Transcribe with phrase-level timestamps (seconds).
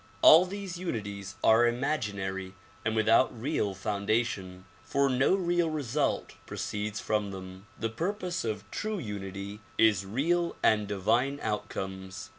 [0.23, 7.29] All these unities are imaginary and without real foundation, for no real result proceeds from
[7.29, 7.67] them.
[7.79, 12.29] The purpose of true unity is real and divine outcomes.